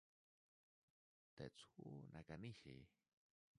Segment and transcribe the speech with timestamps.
[1.35, 2.75] Tetsuo Nakanishi